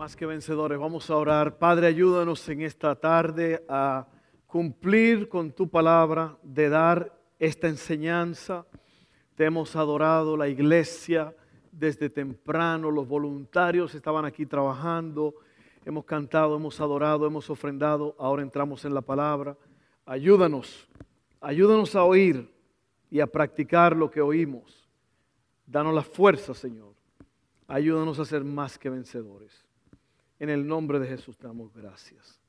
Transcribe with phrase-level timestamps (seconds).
[0.00, 1.58] Más que vencedores, vamos a orar.
[1.58, 4.06] Padre, ayúdanos en esta tarde a
[4.46, 8.64] cumplir con tu palabra, de dar esta enseñanza.
[9.34, 11.36] Te hemos adorado, la iglesia,
[11.70, 15.34] desde temprano, los voluntarios estaban aquí trabajando,
[15.84, 19.54] hemos cantado, hemos adorado, hemos ofrendado, ahora entramos en la palabra.
[20.06, 20.88] Ayúdanos
[21.42, 22.50] Ayúdanos a oír
[23.10, 24.88] y a practicar lo que oímos.
[25.66, 26.94] Danos la fuerza, Señor.
[27.68, 29.68] Ayúdanos a ser más que vencedores.
[30.40, 32.40] En el nombre de Jesús te damos gracias.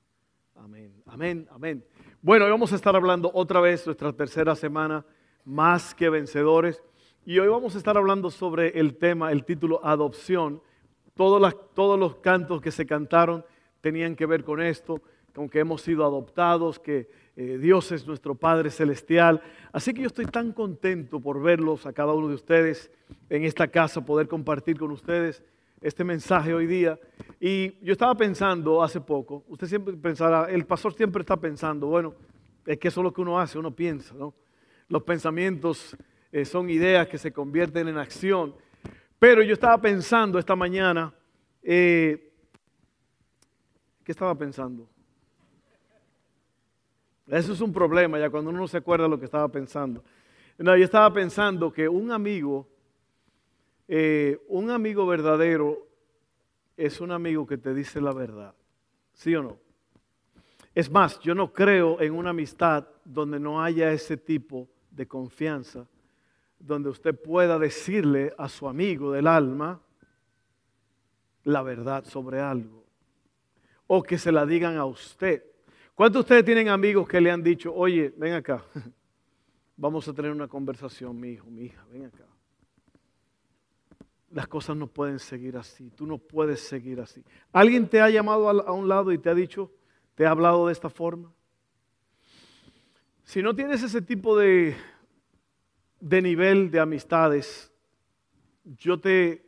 [0.55, 1.83] Amén, amén, amén.
[2.21, 5.05] Bueno, hoy vamos a estar hablando otra vez, nuestra tercera semana,
[5.43, 6.81] más que vencedores.
[7.25, 10.61] Y hoy vamos a estar hablando sobre el tema, el título adopción.
[11.15, 11.53] Todos,
[11.99, 13.43] los cantos que se cantaron
[13.81, 15.01] tenían que ver con esto,
[15.35, 19.41] con que hemos sido adoptados, que eh, Dios es nuestro Padre Celestial.
[19.73, 22.89] Así que yo estoy tan contento por verlos a cada uno de ustedes
[23.29, 25.43] en esta casa, poder compartir con ustedes
[25.81, 26.99] este mensaje hoy día.
[27.39, 32.13] Y yo estaba pensando hace poco, usted siempre pensará, el pastor siempre está pensando, bueno,
[32.65, 34.35] es que eso es lo que uno hace, uno piensa, ¿no?
[34.87, 35.97] Los pensamientos
[36.31, 38.53] eh, son ideas que se convierten en acción.
[39.17, 41.13] Pero yo estaba pensando esta mañana,
[41.63, 42.31] eh,
[44.03, 44.87] ¿qué estaba pensando?
[47.27, 50.03] Eso es un problema ya cuando uno no se acuerda lo que estaba pensando.
[50.57, 52.67] No, yo estaba pensando que un amigo,
[53.93, 55.85] eh, un amigo verdadero
[56.77, 58.55] es un amigo que te dice la verdad.
[59.11, 59.57] ¿Sí o no?
[60.73, 65.85] Es más, yo no creo en una amistad donde no haya ese tipo de confianza,
[66.57, 69.81] donde usted pueda decirle a su amigo del alma
[71.43, 72.85] la verdad sobre algo,
[73.87, 75.43] o que se la digan a usted.
[75.95, 78.63] ¿Cuántos de ustedes tienen amigos que le han dicho, oye, ven acá,
[79.75, 82.30] vamos a tener una conversación, mi hijo, mi hija, ven acá?
[84.31, 87.23] Las cosas no pueden seguir así, tú no puedes seguir así.
[87.51, 89.71] ¿Alguien te ha llamado a un lado y te ha dicho,
[90.15, 91.31] te ha hablado de esta forma?
[93.23, 94.75] Si no tienes ese tipo de,
[95.99, 97.71] de nivel de amistades,
[98.63, 99.45] yo te,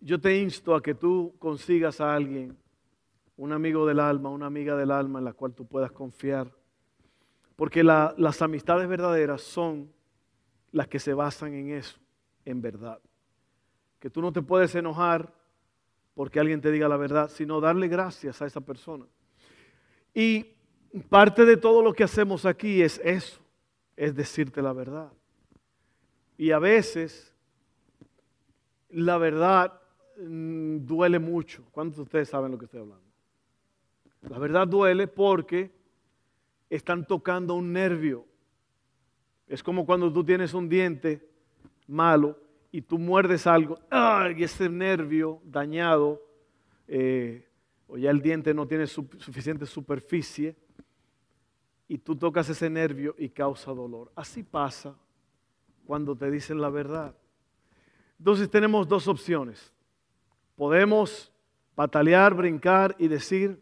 [0.00, 2.56] yo te insto a que tú consigas a alguien
[3.36, 6.52] un amigo del alma, una amiga del alma en la cual tú puedas confiar.
[7.56, 9.92] Porque las amistades verdaderas son
[10.72, 11.98] las que se basan en eso,
[12.44, 13.00] en verdad.
[14.00, 15.32] Que tú no te puedes enojar
[16.14, 19.06] porque alguien te diga la verdad, sino darle gracias a esa persona.
[20.12, 20.46] Y
[21.08, 23.40] parte de todo lo que hacemos aquí es eso,
[23.96, 25.12] es decirte la verdad.
[26.36, 27.34] Y a veces
[28.90, 29.80] la verdad
[30.20, 31.64] mm, duele mucho.
[31.70, 33.04] ¿Cuántos de ustedes saben lo que estoy hablando?
[34.22, 35.70] La verdad duele porque
[36.68, 38.26] están tocando un nervio.
[39.46, 41.26] Es como cuando tú tienes un diente
[41.86, 42.36] malo
[42.70, 43.78] y tú muerdes algo,
[44.36, 46.22] y ese nervio dañado,
[46.86, 47.46] eh,
[47.86, 50.56] o ya el diente no tiene suficiente superficie,
[51.86, 54.12] y tú tocas ese nervio y causa dolor.
[54.14, 54.94] Así pasa
[55.86, 57.16] cuando te dicen la verdad.
[58.18, 59.72] Entonces tenemos dos opciones.
[60.54, 61.32] Podemos
[61.74, 63.58] patalear, brincar y decir,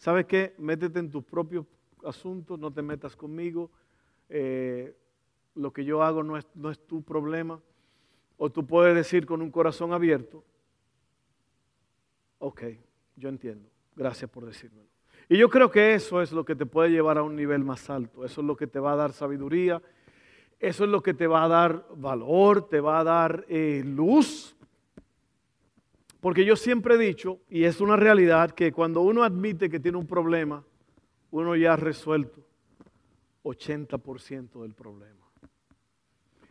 [0.00, 0.54] ¿Sabes qué?
[0.56, 1.66] Métete en tus propios
[2.06, 3.70] asuntos, no te metas conmigo.
[4.30, 4.96] Eh,
[5.54, 7.60] lo que yo hago no es, no es tu problema.
[8.42, 10.42] O tú puedes decir con un corazón abierto,
[12.38, 12.62] ok,
[13.16, 14.88] yo entiendo, gracias por decírmelo.
[15.28, 17.90] Y yo creo que eso es lo que te puede llevar a un nivel más
[17.90, 19.82] alto, eso es lo que te va a dar sabiduría,
[20.58, 24.56] eso es lo que te va a dar valor, te va a dar eh, luz
[26.20, 29.96] porque yo siempre he dicho, y es una realidad, que cuando uno admite que tiene
[29.96, 30.62] un problema,
[31.30, 32.44] uno ya ha resuelto
[33.42, 35.26] 80% del problema.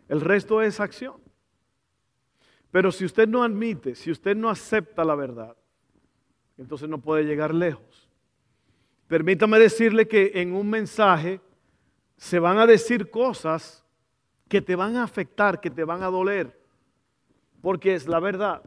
[0.08, 1.22] El resto es acción.
[2.71, 5.56] Pero si usted no admite, si usted no acepta la verdad,
[6.57, 8.10] entonces no puede llegar lejos.
[9.07, 11.42] Permítame decirle que en un mensaje
[12.18, 13.83] se van a decir cosas
[14.48, 16.60] que te van a afectar, que te van a doler,
[17.62, 18.62] porque es la verdad.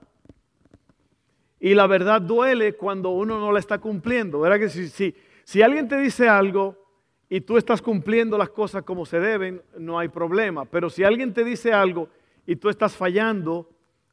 [1.60, 4.40] Y la verdad duele cuando uno no la está cumpliendo.
[4.40, 5.14] ¿Verdad que si, si,
[5.44, 6.76] si alguien te dice algo
[7.28, 10.64] y tú estás cumpliendo las cosas como se deben, no hay problema.
[10.64, 12.08] Pero si alguien te dice algo
[12.46, 13.71] y tú estás fallando,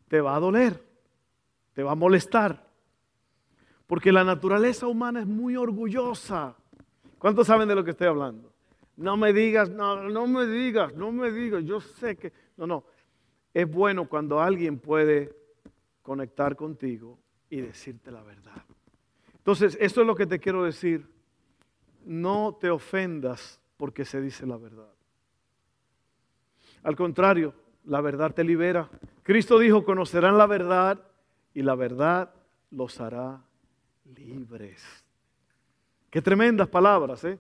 [0.10, 0.84] te va a doler,
[1.74, 2.68] te va a molestar.
[3.88, 6.56] Porque la naturaleza humana es muy orgullosa.
[7.18, 8.52] ¿Cuántos saben de lo que estoy hablando?
[8.98, 12.34] No me digas, no, no me digas, no me digas, yo sé que...
[12.58, 12.84] No, no.
[13.54, 15.34] Es bueno cuando alguien puede
[16.02, 17.18] conectar contigo
[17.50, 18.64] y decirte la verdad.
[19.38, 21.08] Entonces, esto es lo que te quiero decir.
[22.06, 24.92] No te ofendas porque se dice la verdad.
[26.84, 27.54] Al contrario,
[27.90, 28.88] la verdad te libera.
[29.24, 31.02] Cristo dijo, conocerán la verdad
[31.54, 32.32] y la verdad
[32.70, 33.42] los hará
[34.16, 34.84] libres.
[36.12, 37.40] Qué tremendas palabras, ¿eh?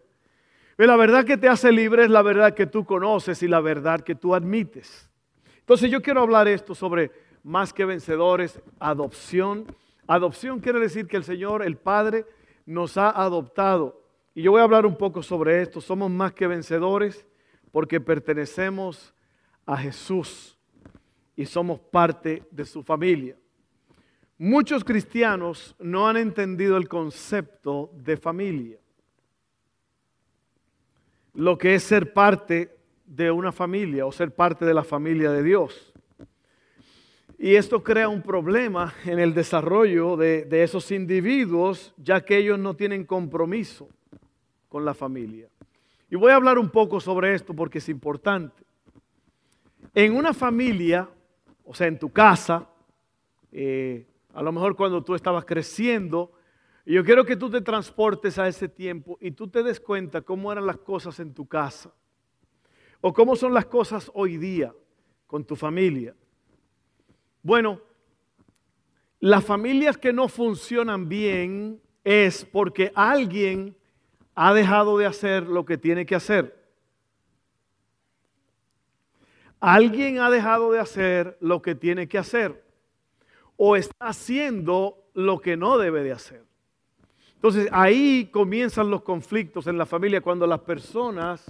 [0.78, 4.01] la verdad que te hace libre es la verdad que tú conoces y la verdad
[4.01, 5.10] que tú admites.
[5.60, 7.12] Entonces yo quiero hablar esto sobre
[7.44, 9.66] más que vencedores, adopción.
[10.07, 12.25] Adopción quiere decir que el Señor, el Padre,
[12.66, 14.02] nos ha adoptado.
[14.34, 15.80] Y yo voy a hablar un poco sobre esto.
[15.80, 17.28] Somos más que vencedores
[17.72, 19.13] porque pertenecemos
[19.69, 20.57] a Jesús
[21.36, 23.38] y somos parte de su familia.
[24.39, 28.80] Muchos cristianos no han entendido el concepto de familia,
[31.36, 32.75] lo que es ser parte
[33.06, 35.94] de una familia o ser parte de la familia de Dios.
[37.38, 42.57] Y esto crea un problema en el desarrollo de, de esos individuos, ya que ellos
[42.57, 43.88] no tienen compromiso
[44.68, 45.48] con la familia.
[46.10, 48.69] Y voy a hablar un poco sobre esto porque es importante.
[50.01, 51.10] En una familia,
[51.66, 52.69] o sea, en tu casa,
[53.51, 56.31] eh, a lo mejor cuando tú estabas creciendo.
[56.86, 60.54] Yo quiero que tú te transportes a ese tiempo y tú te des cuenta cómo
[60.54, 61.92] eran las cosas en tu casa.
[63.01, 64.74] O cómo son las cosas hoy día
[65.28, 66.16] con tu familia.
[67.44, 67.81] Bueno,
[69.19, 73.75] las familias que no funcionan bien es porque alguien
[74.34, 76.59] ha dejado de hacer lo que tiene que hacer.
[79.60, 82.64] Alguien ha dejado de hacer lo que tiene que hacer
[83.58, 86.44] o está haciendo lo que no debe de hacer.
[87.36, 91.46] Entonces ahí comienzan los conflictos en la familia cuando las personas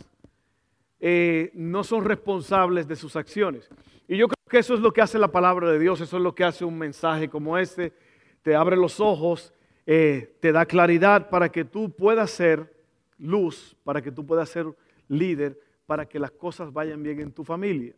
[0.99, 3.69] eh, no son responsables de sus acciones.
[4.07, 6.23] Y yo creo que eso es lo que hace la palabra de Dios, eso es
[6.23, 7.93] lo que hace un mensaje como este,
[8.41, 9.53] te abre los ojos,
[9.85, 12.73] eh, te da claridad para que tú puedas ser
[13.17, 14.65] luz, para que tú puedas ser
[15.07, 15.59] líder,
[15.89, 17.95] para que las cosas vayan bien en tu familia.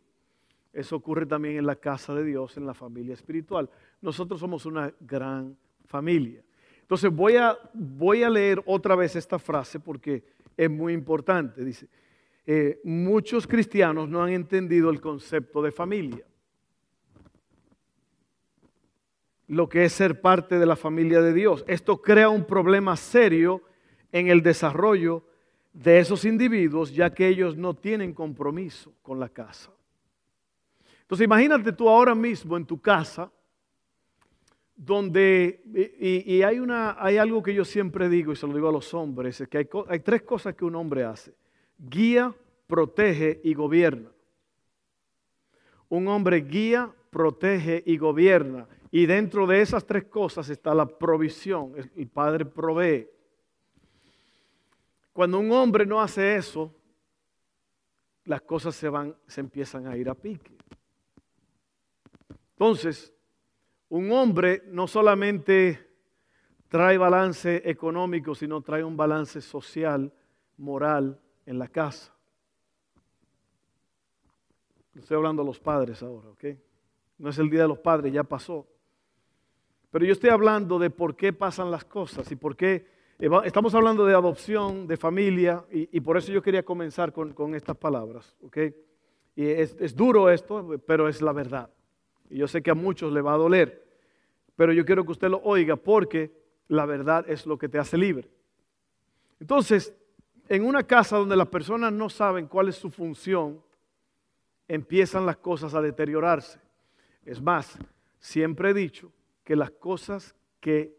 [0.72, 3.68] Eso ocurre también en la casa de Dios, en la familia espiritual.
[4.00, 5.54] Nosotros somos una gran
[5.84, 6.42] familia.
[6.80, 10.24] Entonces voy a, voy a leer otra vez esta frase porque
[10.56, 11.62] es muy importante.
[11.62, 11.86] Dice,
[12.46, 16.24] eh, muchos cristianos no han entendido el concepto de familia.
[19.48, 21.62] Lo que es ser parte de la familia de Dios.
[21.68, 23.60] Esto crea un problema serio
[24.12, 25.26] en el desarrollo
[25.72, 29.70] de esos individuos, ya que ellos no tienen compromiso con la casa.
[31.02, 33.30] Entonces imagínate tú ahora mismo en tu casa,
[34.74, 35.62] donde,
[35.96, 38.92] y, hay, una, hay algo que yo siempre digo y se lo digo a los
[38.94, 41.34] hombres, es que hay, hay tres cosas que un hombre hace.
[41.78, 42.34] Guía,
[42.66, 44.10] protege y gobierna.
[45.88, 48.66] Un hombre guía, protege y gobierna.
[48.90, 51.74] Y dentro de esas tres cosas está la provisión.
[51.94, 53.08] El Padre provee.
[55.12, 56.74] Cuando un hombre no hace eso,
[58.24, 60.56] las cosas se van, se empiezan a ir a pique.
[62.52, 63.12] Entonces,
[63.88, 65.90] un hombre no solamente
[66.68, 70.12] trae balance económico, sino trae un balance social,
[70.56, 72.14] moral en la casa.
[74.94, 76.44] Estoy hablando a los padres ahora, ¿ok?
[77.18, 78.66] No es el día de los padres, ya pasó.
[79.90, 82.86] Pero yo estoy hablando de por qué pasan las cosas y por qué
[83.44, 88.36] estamos hablando de adopción, de familia, y, por eso yo quería comenzar con, estas palabras,
[88.42, 88.58] ¿ok?
[89.36, 91.70] Y es duro esto, pero es la verdad.
[92.28, 93.86] Y yo sé que a muchos le va a doler,
[94.56, 96.32] pero yo quiero que usted lo oiga porque
[96.68, 98.28] la verdad es lo que te hace libre.
[99.38, 99.94] Entonces,
[100.48, 103.62] en una casa donde las personas no saben cuál es su función,
[104.68, 106.58] empiezan las cosas a deteriorarse.
[107.24, 107.78] Es más,
[108.18, 109.12] siempre he dicho
[109.44, 110.96] que las cosas que,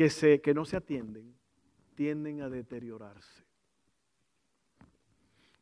[0.00, 1.34] que, se, que no se atienden
[1.94, 3.44] tienden a deteriorarse.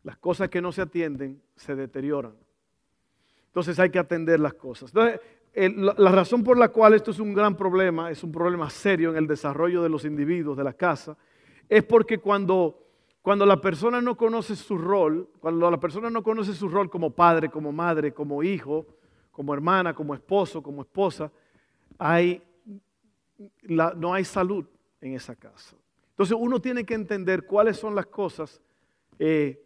[0.05, 2.37] Las cosas que no se atienden se deterioran.
[3.47, 4.93] Entonces hay que atender las cosas.
[4.95, 9.17] La, razón por la cual esto es un gran problema, es un problema serio en
[9.17, 11.17] el desarrollo de los individuos, de la casa,
[11.69, 12.87] es porque cuando,
[13.21, 17.11] cuando la persona no conoce su rol, cuando la persona no conoce su rol como
[17.11, 18.87] padre, como madre, como hijo,
[19.33, 21.33] como hermana, como esposo, como esposa,
[21.99, 22.41] hay,
[23.63, 24.67] no hay salud
[25.01, 25.77] en esa casa.
[26.11, 28.61] Entonces uno tiene que entender cuáles son las cosas
[29.19, 29.65] eh,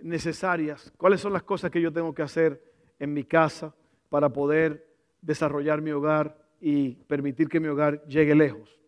[0.00, 2.62] necesarias, cuáles son las cosas que yo tengo que hacer
[2.98, 3.74] en mi casa
[4.10, 4.86] para poder
[5.22, 8.78] desarrollar mi hogar y permitir que mi hogar llegue lejos.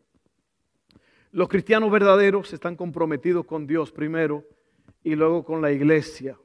[1.32, 4.44] Los cristianos verdaderos están comprometidos con Dios primero
[5.02, 6.38] y luego con la iglesia.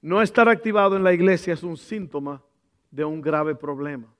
[0.00, 2.42] No estar activado en la iglesia es un síntoma
[2.90, 4.12] de un grave problema.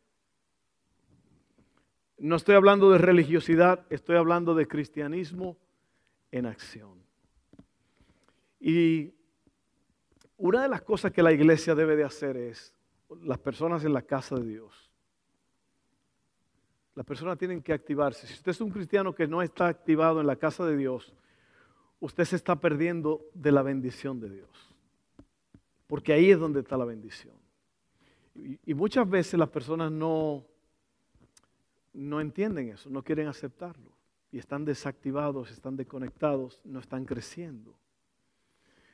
[2.23, 5.57] No estoy hablando de religiosidad, estoy hablando de cristianismo
[6.31, 7.03] en acción.
[8.61, 9.13] Y
[10.37, 12.73] una de las cosas que la iglesia debe de hacer es,
[13.23, 14.89] las personas en la casa de Dios,
[16.95, 18.29] las personas tienen que activarse.
[18.29, 21.13] Si usted es un cristiano que no está activado en la casa de Dios,
[21.99, 24.77] usted se está perdiendo de la bendición de Dios.
[25.89, 27.35] Porque ahí es donde está la bendición.
[28.65, 30.47] Y, muchas veces las personas no,
[31.93, 33.93] no entienden eso, no quieren aceptarlo.
[34.31, 37.79] Y están desactivados, están desconectados, no están creciendo.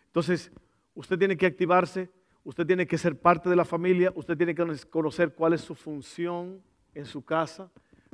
[0.07, 0.51] Entonces,
[0.95, 2.11] usted tiene que activarse,
[2.43, 5.75] usted tiene que ser parte de la familia, usted tiene que conocer cuál es su
[5.75, 6.61] función
[6.95, 7.71] en su casa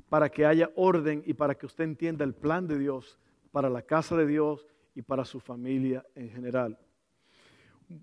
[0.09, 3.19] para que haya orden y para que usted entienda el plan de Dios
[3.55, 6.76] para la casa de Dios y para su familia en general.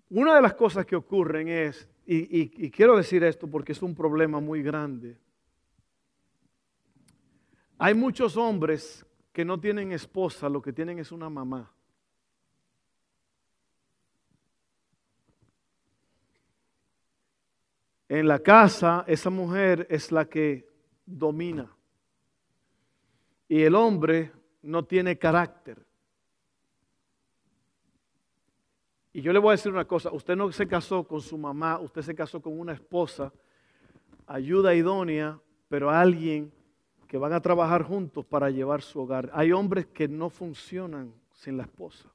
[0.09, 4.39] Una de las cosas que ocurren es, y, quiero decir esto porque es un problema
[4.39, 5.17] muy grande,
[7.83, 11.73] hay muchos hombres que no tienen esposa, lo que tienen es una mamá.
[18.07, 20.69] En la casa, esa mujer es la que
[21.07, 21.75] domina.
[23.47, 25.83] Y el hombre no tiene carácter.
[29.11, 31.79] Y yo le voy a decir una cosa, usted no se casó con su mamá,
[31.79, 33.33] usted se casó con una esposa,
[34.27, 36.53] ayuda idónea, pero alguien
[37.11, 39.29] que van a trabajar juntos para llevar su hogar.
[39.33, 42.09] Hay hombres que no funcionan sin la esposa.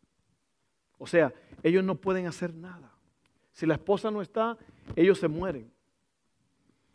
[0.97, 2.91] O sea, ellos no pueden hacer nada.
[3.53, 4.57] Si la esposa no está,
[4.95, 5.71] ellos se mueren.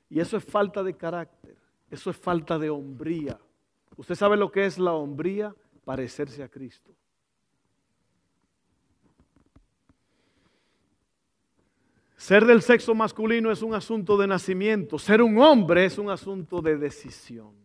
[0.09, 1.55] Y eso es falta de carácter,
[1.91, 3.39] eso es falta de hombría.
[3.95, 5.55] ¿Usted sabe lo que es la hombría?
[5.85, 6.91] Parecerse a Cristo.
[12.17, 16.63] Ser del sexo masculino es un asunto de nacimiento, ser un hombre es un asunto
[16.63, 17.61] de decisión.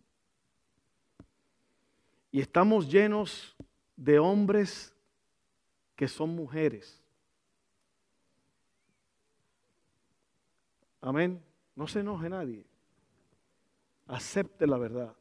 [2.36, 3.56] Y estamos llenos
[3.96, 4.94] de hombres
[5.94, 7.02] que son mujeres.
[11.00, 11.42] Amén.
[11.74, 12.66] No se enoje nadie.
[14.06, 15.16] Acepte la verdad.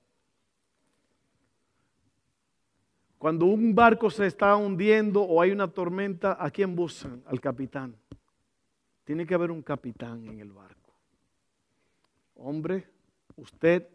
[3.17, 7.23] Cuando un barco se está hundiendo o hay una tormenta, ¿a quién buscan?
[7.27, 7.95] Al capitán.
[9.05, 10.91] Tiene que haber un capitán en el barco.
[12.35, 12.89] Hombre,
[13.37, 13.87] usted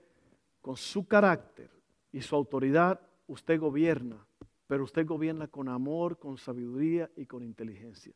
[0.62, 1.69] con su carácter
[2.12, 2.99] y su autoridad,
[3.31, 4.17] usted gobierna,
[4.67, 8.13] pero usted gobierna con amor, con sabiduría y con inteligencia.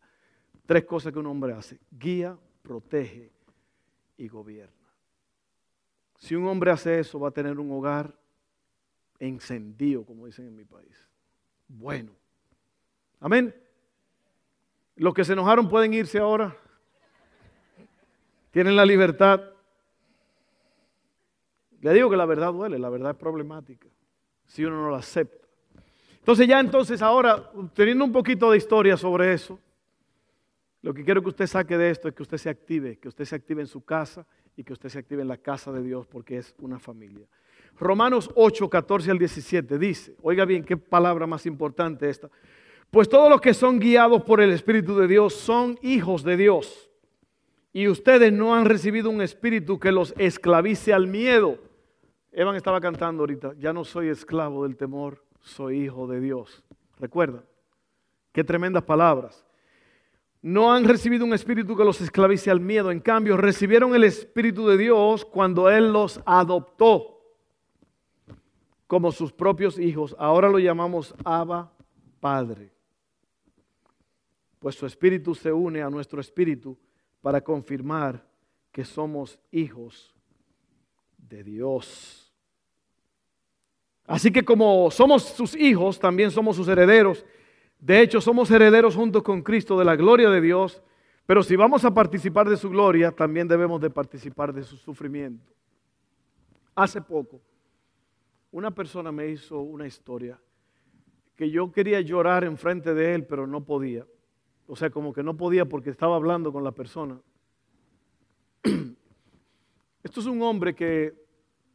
[0.66, 1.78] Tres cosas que un hombre hace.
[1.90, 3.30] Guía, protege
[4.16, 4.74] y gobierna.
[6.18, 8.12] Si un hombre hace eso, va a tener un hogar
[9.20, 11.08] encendido, como dicen en mi país.
[11.68, 12.12] Bueno.
[13.20, 13.54] Amén.
[14.96, 16.56] Los que se enojaron pueden irse ahora.
[18.50, 19.40] Tienen la libertad.
[21.80, 23.93] Le digo que la verdad duele, la verdad es problemática
[24.46, 25.46] si uno no la acepta.
[26.18, 29.60] Entonces ya entonces ahora, teniendo un poquito de historia sobre eso,
[30.82, 33.24] lo que quiero que usted saque de esto es que usted se active, que usted
[33.24, 36.06] se active en su casa y que usted se active en la casa de Dios
[36.06, 37.26] porque es una familia.
[37.78, 42.30] Romanos 8, 14 al 17 dice, oiga bien, qué palabra más importante esta.
[42.90, 46.90] Pues todos los que son guiados por el Espíritu de Dios son hijos de Dios.
[47.72, 51.58] Y ustedes no han recibido un espíritu que los esclavice al miedo.
[52.36, 56.64] Evan estaba cantando ahorita, ya no soy esclavo del temor, soy hijo de Dios.
[56.98, 57.44] Recuerda,
[58.32, 59.46] qué tremendas palabras.
[60.42, 64.66] No han recibido un espíritu que los esclavice al miedo, en cambio recibieron el espíritu
[64.66, 67.20] de Dios cuando Él los adoptó
[68.88, 70.16] como sus propios hijos.
[70.18, 71.72] Ahora lo llamamos Abba
[72.18, 72.72] Padre.
[74.58, 76.76] Pues su espíritu se une a nuestro espíritu
[77.22, 78.26] para confirmar
[78.72, 80.14] que somos hijos
[81.16, 82.23] de Dios.
[84.06, 87.24] Así que como somos sus hijos, también somos sus herederos.
[87.78, 90.82] De hecho, somos herederos juntos con Cristo de la gloria de Dios.
[91.26, 95.50] Pero si vamos a participar de su gloria, también debemos de participar de su sufrimiento.
[96.74, 97.40] Hace poco,
[98.50, 100.38] una persona me hizo una historia
[101.34, 104.06] que yo quería llorar enfrente de él, pero no podía.
[104.66, 107.18] O sea, como que no podía porque estaba hablando con la persona.
[110.02, 111.23] Esto es un hombre que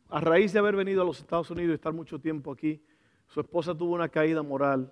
[0.09, 2.81] a raíz de haber venido a los Estados Unidos y estar mucho tiempo aquí,
[3.27, 4.91] su esposa tuvo una caída moral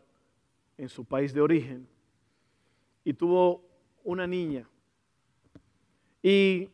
[0.77, 1.88] en su país de origen
[3.03, 3.63] y tuvo
[4.03, 4.69] una niña.
[6.21, 6.69] Y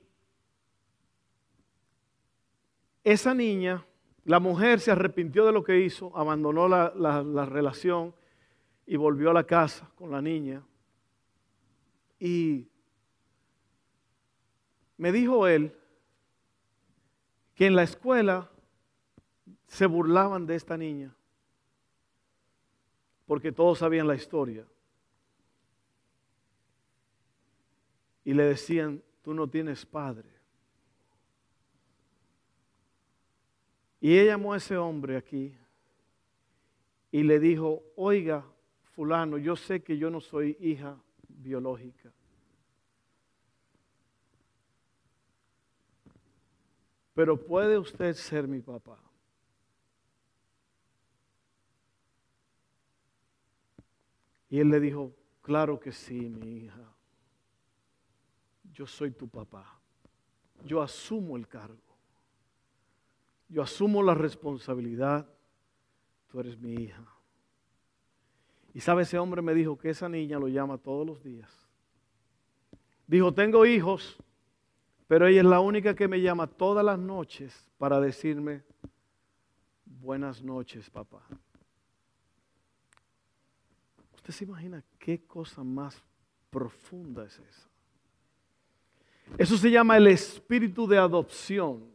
[3.04, 3.86] esa niña
[4.26, 8.16] La mujer se arrepintió de lo que hizo, abandonó la, la relación
[8.86, 10.64] y volvió a la casa con la niña.
[12.20, 12.70] Y
[14.96, 15.76] me dijo él
[17.56, 18.50] que en la escuela
[19.68, 21.16] se burlaban de esta niña
[23.26, 24.64] porque todos sabían la historia.
[28.24, 30.30] Y le decían, tú no tienes padre.
[34.00, 35.52] Y ella llamó a ese hombre aquí
[37.12, 38.46] y le dijo, oiga,
[38.92, 40.96] fulano, yo sé que yo no soy hija
[41.28, 42.13] biológica.
[47.14, 49.00] Pero puede usted ser mi papá.
[54.50, 56.94] Y él le dijo, claro que sí, mi hija.
[58.72, 59.80] Yo soy tu papá.
[60.64, 61.82] Yo asumo el cargo.
[63.50, 65.28] Yo asumo la responsabilidad.
[66.28, 67.04] Tú eres mi hija.
[68.74, 71.52] Y sabe, ese hombre me dijo que esa niña lo llama todos los días.
[73.06, 74.18] Dijo, tengo hijos,
[75.08, 78.64] pero ella es la única que me llama todas las noches para decirme,
[79.86, 81.22] buenas noches, papá.
[84.16, 86.02] ¿Usted se imagina qué cosa más
[86.50, 87.70] profunda es esa?
[89.38, 91.92] Eso se llama el espíritu de adopción.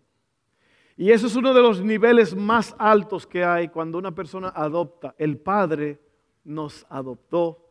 [0.97, 5.15] Y eso es uno de los niveles más altos que hay cuando una persona adopta.
[5.17, 6.01] El Padre
[6.45, 7.65] nos adoptó.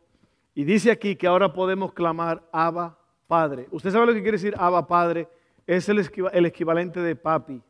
[0.54, 3.68] Y dice aquí que ahora podemos clamar Abba Padre.
[3.70, 5.28] ¿Usted sabe lo que quiere decir Abba Padre?
[5.66, 5.98] Es el,
[6.32, 7.62] el equivalente de papi.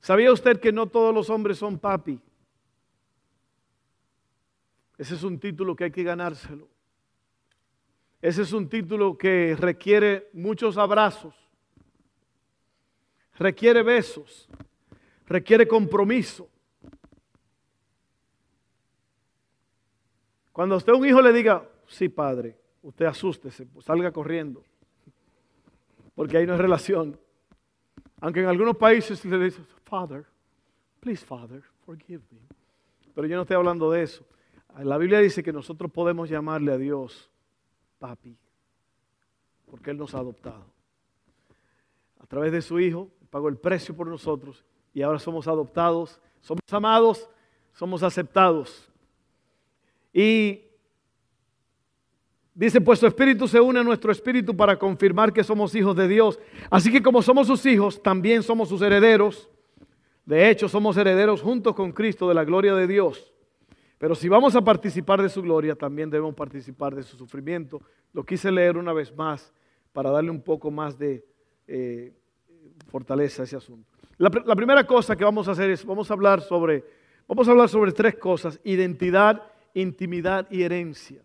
[0.00, 2.18] ¿Sabía usted que no todos los hombres son papi?
[4.96, 6.66] Ese es un título que hay que ganárselo.
[8.22, 11.34] Ese es un título que requiere muchos abrazos,
[13.38, 14.46] requiere besos,
[15.26, 16.48] requiere compromiso.
[20.52, 24.64] Cuando usted a un hijo le diga, sí padre, usted asústese, pues salga corriendo,
[26.14, 27.18] porque ahí no hay relación.
[28.20, 30.26] Aunque en algunos países le dice, Father,
[31.00, 32.40] please Father, forgive me.
[33.14, 34.24] Pero yo no estoy hablando de eso.
[34.78, 37.30] La Biblia dice que nosotros podemos llamarle a Dios
[37.98, 38.36] papi,
[39.66, 40.64] porque Él nos ha adoptado.
[42.20, 46.62] A través de su Hijo, pagó el precio por nosotros y ahora somos adoptados, somos
[46.70, 47.28] amados,
[47.72, 48.90] somos aceptados.
[50.12, 50.62] Y
[52.54, 56.08] dice, pues su espíritu se une a nuestro espíritu para confirmar que somos hijos de
[56.08, 56.38] Dios.
[56.70, 59.48] Así que como somos sus hijos, también somos sus herederos.
[60.24, 63.32] De hecho, somos herederos juntos con Cristo de la gloria de Dios.
[63.98, 67.82] Pero si vamos a participar de su gloria, también debemos participar de su sufrimiento.
[68.12, 69.52] Lo quise leer una vez más
[69.92, 71.24] para darle un poco más de
[71.66, 72.12] eh,
[72.86, 73.88] fortaleza a ese asunto.
[74.16, 76.84] La, la, primera cosa que vamos a hacer es, vamos a hablar sobre,
[77.26, 79.42] vamos a hablar sobre tres cosas, identidad,
[79.74, 81.22] intimidad y herencia.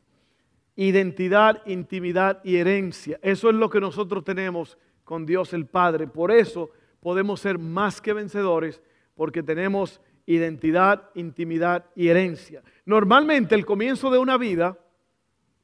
[0.75, 3.19] Identidad, intimidad y herencia.
[3.21, 6.07] Eso es lo que nosotros tenemos con Dios el Padre.
[6.07, 8.81] Por eso podemos ser más que vencedores,
[9.15, 12.63] porque tenemos identidad, intimidad y herencia.
[12.85, 14.77] Normalmente el comienzo de una vida,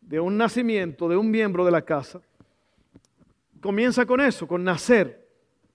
[0.02, 2.21] de un nacimiento, de un miembro de la casa,
[3.62, 5.28] comienza con eso, con nacer.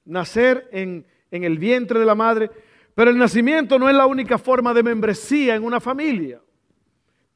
[0.04, 2.50] Nacer en, el vientre de la madre.
[2.94, 6.40] Pero el nacimiento no es la única forma de membresía en una familia.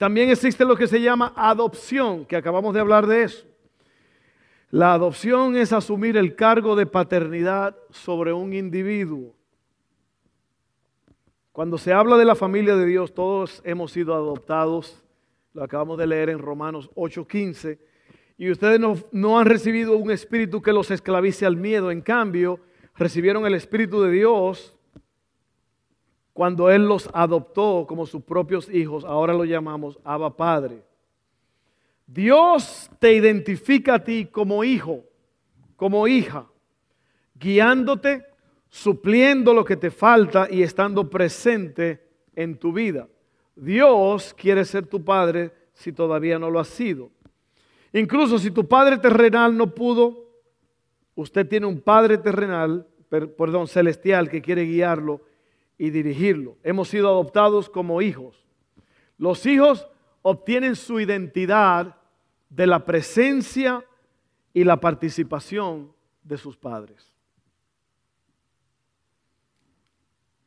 [0.00, 3.46] También existe lo que se llama adopción, que acabamos de hablar de eso.
[4.70, 9.34] La adopción es asumir el cargo de paternidad sobre un individuo.
[11.52, 15.04] Cuando se habla de la familia de Dios, todos hemos sido adoptados.
[15.52, 17.78] Lo acabamos de leer en Romanos 8:15.
[18.38, 18.80] Y ustedes
[19.12, 21.90] no, han recibido un espíritu que los esclavice al miedo.
[21.90, 22.58] En cambio,
[22.96, 24.79] recibieron el espíritu de Dios
[26.40, 29.04] cuando Él los adoptó como sus propios hijos.
[29.04, 30.82] Ahora lo llamamos Abba Padre.
[32.06, 35.04] Dios te identifica a ti como hijo,
[35.76, 36.46] como hija,
[37.34, 38.24] guiándote
[38.70, 43.06] supliendo lo que te falta y estando presente en tu vida.
[43.54, 47.10] Dios quiere ser tu padre si todavía no lo has sido.
[47.92, 50.24] Incluso si tu padre terrenal no pudo,
[51.16, 55.28] usted tiene un padre terrenal, perdón, celestial que quiere guiarlo
[55.80, 56.58] y dirigirlo.
[56.62, 58.44] Hemos sido adoptados como hijos.
[59.16, 59.88] Los hijos
[60.20, 61.96] obtienen su identidad
[62.50, 63.82] de la presencia
[64.52, 65.90] y la participación
[66.22, 67.10] de sus padres.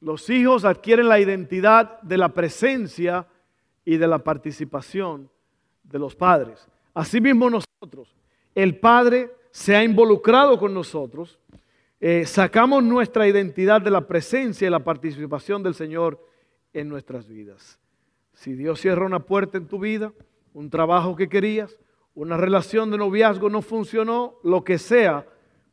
[0.02, 3.26] Los hijos adquieren la identidad de la presencia
[3.84, 5.32] y de la participación
[5.82, 6.68] de los padres.
[6.94, 8.16] Asimismo nosotros,
[8.54, 11.40] el Padre se ha involucrado con nosotros
[12.06, 16.20] eh, sacamos nuestra identidad de la presencia y la participación del Señor
[16.74, 17.80] en nuestras vidas.
[18.34, 20.12] Si Dios cierra una puerta en tu vida,
[20.54, 21.80] un trabajo que querías,
[22.14, 25.26] una relación de noviazgo no funcionó, lo que sea,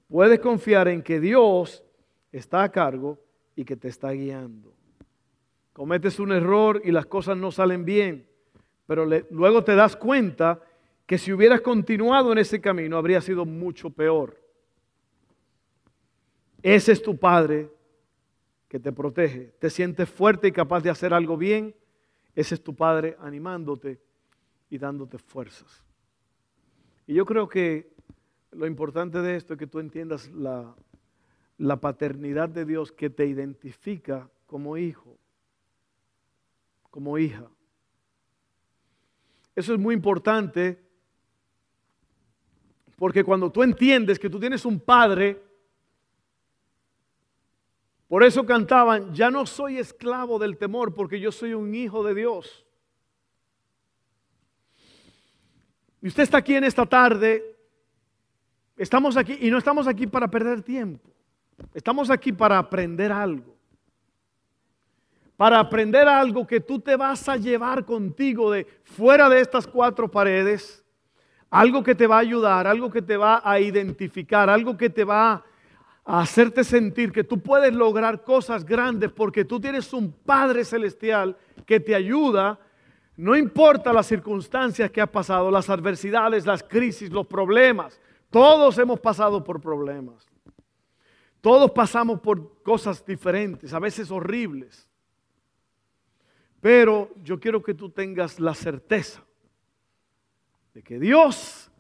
[0.08, 1.82] puedes confiar en que Dios
[2.30, 3.18] está a cargo
[3.56, 4.72] y que te está guiando.
[5.72, 8.24] Cometes un error y las cosas no salen bien,
[8.86, 10.60] pero luego te das cuenta
[11.06, 14.40] que si hubieras continuado en ese camino habría sido mucho peor.
[16.62, 17.70] Ese es tu Padre
[18.68, 19.52] que te protege.
[19.58, 21.74] Te sientes fuerte y capaz de hacer algo bien.
[22.34, 24.00] Ese es tu Padre animándote
[24.68, 25.82] y dándote fuerzas.
[27.06, 27.92] Y yo creo que
[28.52, 30.74] lo importante de esto es que tú entiendas la,
[31.58, 35.18] la paternidad de Dios que te identifica como hijo,
[36.90, 37.48] como hija.
[39.56, 40.78] Eso es muy importante
[42.96, 45.42] porque cuando tú entiendes que tú tienes un padre,
[48.10, 52.12] por eso cantaban, ya no soy esclavo del temor porque yo soy un hijo de
[52.12, 52.66] Dios.
[56.02, 57.56] Y usted está aquí en esta tarde,
[58.76, 61.08] estamos aquí y no estamos aquí para perder tiempo,
[61.72, 63.56] estamos aquí para aprender algo.
[65.36, 70.10] Para aprender algo que tú te vas a llevar contigo de fuera de estas cuatro
[70.10, 70.84] paredes,
[71.48, 75.04] algo que te va a ayudar, algo que te va a identificar, algo que te
[75.04, 75.44] va
[76.04, 81.36] a hacerte sentir que tú puedes lograr cosas grandes porque tú tienes un Padre Celestial
[81.66, 82.58] que te ayuda,
[83.16, 88.00] no importa las circunstancias que has pasado, las adversidades, las crisis, los problemas.
[88.30, 90.26] Todos hemos pasado por problemas.
[91.40, 94.88] Todos pasamos por cosas diferentes, a veces horribles.
[96.60, 99.24] Pero yo quiero que tú tengas la certeza
[100.74, 101.70] de que Dios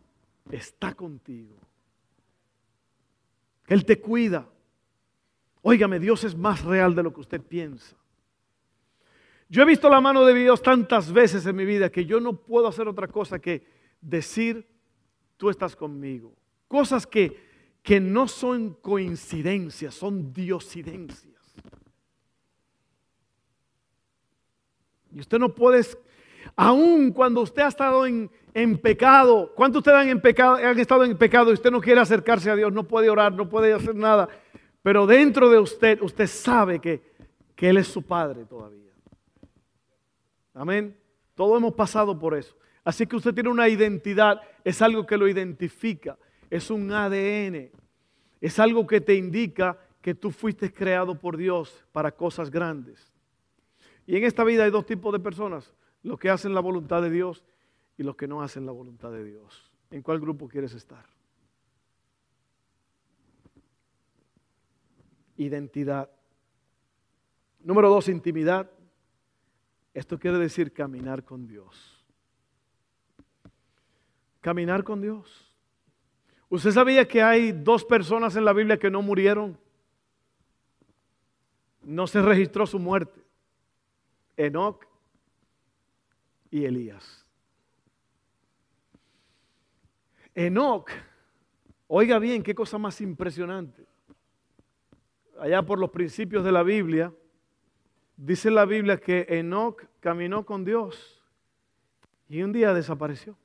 [0.50, 1.56] está contigo.
[3.70, 4.46] Él te cuida.
[5.62, 7.96] Óigame, Dios es más real de lo que usted piensa.
[9.48, 12.32] Yo he visto la mano de Dios tantas veces en mi vida que yo no
[12.32, 13.64] puedo hacer otra cosa que
[14.00, 14.66] decir,
[15.36, 16.34] tú estás conmigo.
[16.66, 21.54] Cosas que, que no son coincidencias, son diosidencias.
[25.12, 25.84] Y usted no puede,
[26.56, 29.52] aun cuando usted ha estado en, en pecado.
[29.54, 32.72] ¿Cuántos ustedes han estado en pecado y usted no quiere acercarse a Dios?
[32.72, 34.28] No puede orar, no puede hacer nada.
[34.82, 37.02] Pero dentro de usted, usted sabe que,
[37.54, 38.92] que Él es su Padre todavía.
[40.54, 40.96] Amén.
[41.34, 42.56] Todos hemos pasado por eso.
[42.84, 47.70] Así que usted tiene una identidad, es algo que lo identifica, es un ADN,
[48.40, 53.12] es algo que te indica que tú fuiste creado por Dios para cosas grandes.
[54.06, 57.10] Y en esta vida hay dos tipos de personas, los que hacen la voluntad de
[57.10, 57.44] Dios
[57.98, 59.70] y los que no hacen la voluntad de Dios.
[59.90, 61.04] ¿En cuál grupo quieres estar?
[65.36, 66.10] Identidad.
[67.60, 68.70] Número dos, intimidad.
[69.92, 72.04] Esto quiere decir caminar con Dios.
[74.40, 75.54] Caminar con Dios.
[76.48, 79.58] ¿Usted sabía que hay dos personas en la Biblia que no murieron?
[81.82, 83.20] No se registró su muerte.
[84.36, 84.89] Enoch
[86.50, 87.26] y Elías.
[90.34, 90.90] Enoch,
[91.86, 93.86] oiga bien, qué cosa más impresionante.
[95.38, 97.12] Allá por los principios de la Biblia,
[98.16, 101.22] dice la Biblia que Enoch caminó con Dios
[102.28, 103.36] y un día desapareció.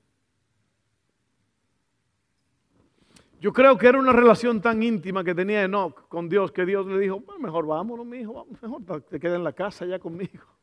[3.40, 6.86] Yo creo que era una relación tan íntima que tenía Enoch con Dios que Dios
[6.88, 10.55] le dijo, mejor vámonos, mi hijo, mejor te queda en la casa ya conmigo.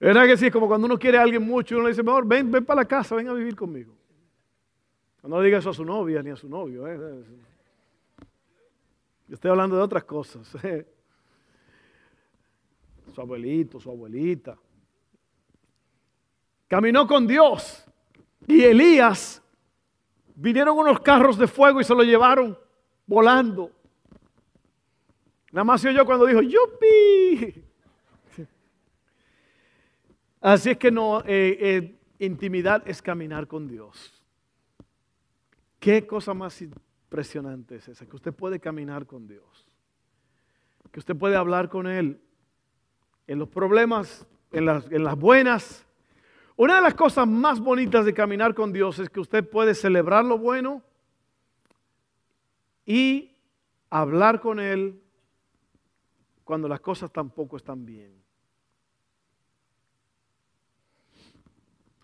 [0.00, 2.50] Era que sí, como cuando uno quiere a alguien mucho, uno le dice, mejor ven,
[2.50, 3.94] ven para la casa, ven a vivir conmigo.
[5.24, 6.86] No diga eso a su novia ni a su novio.
[6.86, 6.96] ¿eh?
[9.26, 10.48] Yo estoy hablando de otras cosas.
[10.64, 10.86] ¿eh?
[13.14, 14.56] Su abuelito, su abuelita.
[16.66, 17.84] Caminó con Dios.
[18.46, 19.42] Y Elías,
[20.34, 22.58] vinieron unos carros de fuego y se lo llevaron
[23.06, 23.70] volando.
[25.52, 27.67] Nada más yo cuando dijo, ¡yupi!
[30.40, 34.22] Así es que no, eh, intimidad es caminar con Dios.
[35.78, 38.06] ¿Qué cosa más impresionante es esa?
[38.06, 39.66] Que usted puede caminar con Dios.
[40.90, 42.20] Que usted puede hablar con Él
[43.26, 45.86] en los problemas, en las, en las buenas.
[46.56, 50.24] Una de las cosas más bonitas de caminar con Dios es que usted puede celebrar
[50.24, 50.82] lo bueno
[52.84, 53.36] y
[53.90, 55.00] hablar con Él
[56.42, 58.27] cuando las cosas tampoco están bien.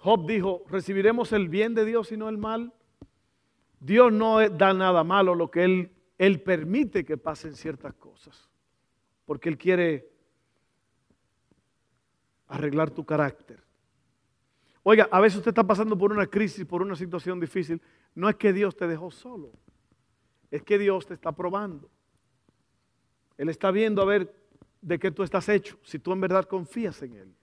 [0.04, 2.74] Job dijo, ¿recibiremos el bien de Dios y no el mal?
[3.80, 8.50] Dios no da nada malo, lo que Él Él permite que pasen ciertas cosas,
[9.24, 10.12] porque Él quiere
[12.48, 13.62] arreglar tu carácter.
[14.82, 17.80] Oiga, a veces usted está pasando por una crisis, por una situación difícil.
[18.14, 19.52] No es que Dios te dejó solo,
[20.50, 21.88] es que Dios te está probando.
[23.38, 24.34] Él está viendo a ver
[24.82, 27.34] de qué tú estás hecho, si tú en verdad confías en Él.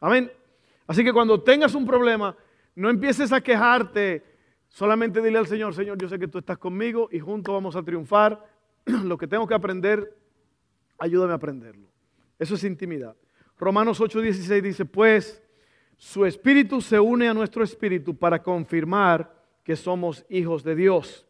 [0.00, 0.32] Amén.
[0.86, 2.36] Así que cuando tengas un problema,
[2.74, 4.24] no empieces a quejarte,
[4.68, 7.82] solamente dile al Señor, Señor, yo sé que tú estás conmigo y juntos vamos a
[7.82, 8.44] triunfar.
[8.84, 10.16] Lo que tengo que aprender,
[10.98, 11.88] ayúdame a aprenderlo.
[12.38, 13.16] Eso es intimidad.
[13.58, 15.42] Romanos 8:16 dice, pues
[15.96, 21.24] su espíritu se une a nuestro espíritu para confirmar que somos hijos de Dios.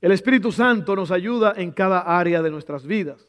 [0.00, 3.28] El Espíritu Santo nos ayuda en cada área de nuestras vidas.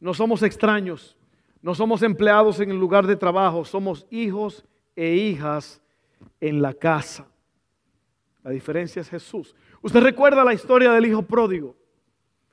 [0.00, 1.16] No somos extraños,
[1.62, 4.64] no somos empleados en el lugar de trabajo, somos hijos
[4.96, 5.80] e hijas
[6.40, 7.28] en la casa.
[8.42, 9.54] La diferencia es Jesús.
[9.80, 11.76] Usted recuerda la historia del hijo pródigo.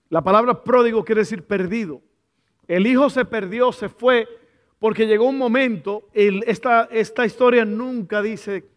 [0.10, 2.02] La palabra pródigo quiere decir perdido.
[2.68, 4.28] El hijo se perdió, se fue,
[4.78, 8.70] porque llegó un momento, esta, esta historia nunca dice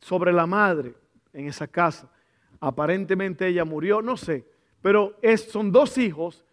[0.00, 0.94] sobre la madre
[1.34, 2.10] en esa casa.
[2.58, 4.46] Aparentemente ella murió, no sé,
[4.80, 6.44] pero es, son dos hijos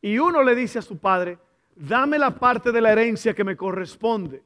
[0.00, 1.38] y uno le dice a su padre,
[1.74, 4.42] dame la parte de la herencia que me corresponde.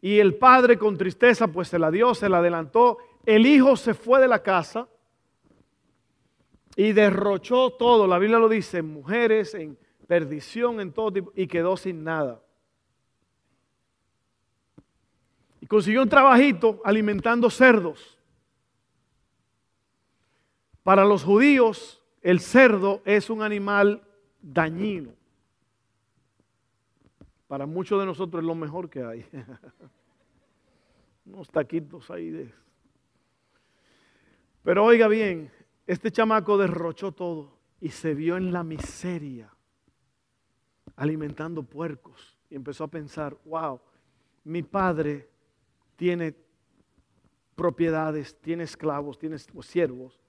[0.00, 2.98] Y el padre con tristeza pues se la dio, se la adelantó.
[3.26, 4.88] El hijo se fue de la casa
[6.76, 8.06] y derrochó todo.
[8.06, 9.76] La Biblia lo dice, mujeres, en
[10.06, 12.42] perdición, en todo tipo, y quedó sin nada.
[15.60, 18.18] Y consiguió un trabajito alimentando cerdos.
[20.82, 24.02] Para los judíos, el cerdo es un animal
[24.40, 25.19] dañino.
[27.50, 29.26] Para muchos de nosotros es lo mejor que hay.
[31.26, 32.54] Unos taquitos ahí de...
[34.62, 35.50] Pero oiga bien,
[35.84, 39.52] este chamaco derrochó todo y se vio en la miseria,
[40.94, 42.38] alimentando puercos.
[42.48, 43.80] Y empezó a pensar, wow,
[44.44, 45.28] mi padre
[45.96, 46.36] tiene
[47.56, 50.20] propiedades, tiene esclavos, tiene siervos.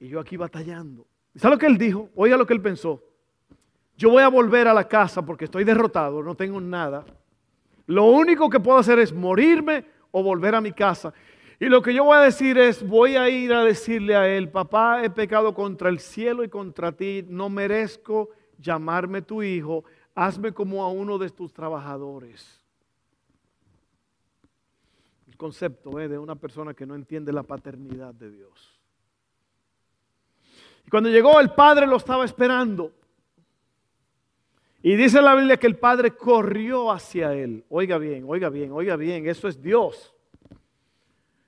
[0.00, 1.06] Y yo aquí batallando.
[1.34, 2.08] ¿Sabe lo que él dijo?
[2.14, 3.02] Oiga lo que él pensó
[3.96, 7.04] yo voy a volver a la casa porque estoy derrotado, no tengo nada.
[7.86, 11.12] Lo único que puedo hacer es morirme o volver a mi casa.
[11.60, 14.50] Y lo que yo voy a decir es, voy a ir a decirle a él,
[14.50, 20.52] papá, he pecado contra el cielo y contra ti, no merezco llamarme tu hijo, hazme
[20.52, 22.60] como a uno de tus trabajadores.
[25.28, 26.08] El concepto ¿eh?
[26.08, 28.80] de una persona que no entiende la paternidad de Dios.
[30.86, 32.92] Y cuando llegó el padre lo estaba esperando.
[34.86, 37.64] Y dice la Biblia que el padre corrió hacia él.
[37.70, 40.14] Oiga bien, oiga bien, oiga bien, eso es Dios.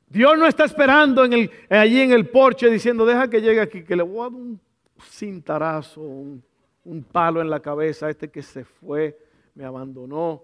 [0.08, 3.84] Dios no está esperando en el, allí en el porche diciendo, deja que llegue aquí,
[3.84, 4.58] que le voy a dar un
[5.02, 6.42] cintarazo, un,
[6.84, 9.18] un palo en la cabeza a este que se fue,
[9.54, 10.42] me abandonó.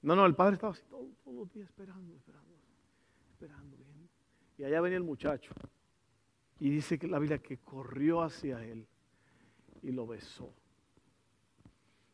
[0.00, 2.54] No, no, el padre estaba así todos los días esperando, esperando,
[3.34, 3.76] esperando.
[4.56, 5.52] Y allá venía el muchacho.
[6.58, 8.86] Y dice que la Biblia que corrió hacia él
[9.82, 10.54] y lo besó.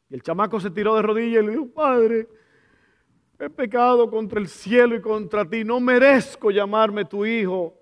[0.08, 2.28] Y el chamaco se tiró de rodillas y le dijo, Padre,
[3.38, 7.74] he pecado contra el cielo y contra ti, no merezco llamarme tu hijo,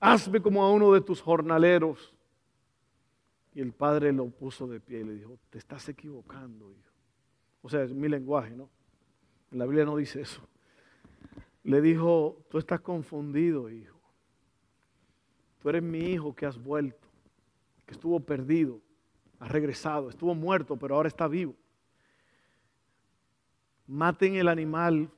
[0.00, 2.14] hazme como a uno de tus jornaleros.
[3.54, 6.92] Y el padre lo puso de pie y le dijo, te estás equivocando, hijo.
[7.62, 8.68] O sea, es mi lenguaje, ¿no?
[9.52, 10.42] La Biblia no dice eso.
[11.62, 14.00] Le dijo, tú estás confundido, hijo.
[15.60, 17.08] Tú eres mi hijo que has vuelto,
[17.86, 18.80] que estuvo perdido,
[19.38, 21.54] ha regresado, estuvo muerto, pero ahora está vivo
[23.86, 25.10] maten el animal,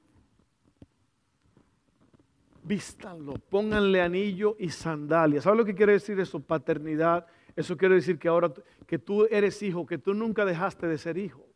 [2.63, 5.41] vístanlo, pónganle anillo y sandalia.
[5.41, 6.41] ¿Sabes lo que quiere decir eso?
[6.41, 7.27] Paternidad.
[7.55, 8.53] Eso quiere decir que ahora
[8.87, 11.47] que tú eres hijo, que tú nunca dejaste de ser hijo.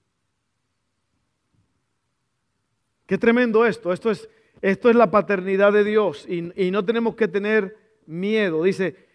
[3.07, 3.93] Qué tremendo esto.
[3.93, 4.29] Esto es,
[4.63, 8.63] esto es la paternidad de Dios y, y no tenemos que tener miedo.
[8.63, 9.09] Dice,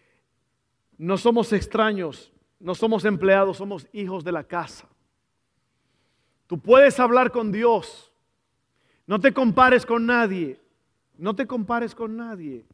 [0.97, 4.87] no somos extraños, no somos empleados, somos hijos de la casa.
[6.47, 8.11] Tú puedes hablar con Dios.
[9.07, 10.59] No te compares con nadie.
[11.17, 12.65] No te compares con nadie.